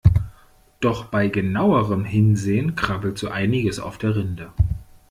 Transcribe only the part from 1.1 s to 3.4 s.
genauerem Hinsehen krabbelt so